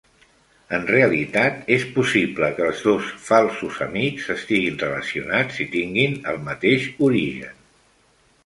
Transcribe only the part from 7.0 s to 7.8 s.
origen.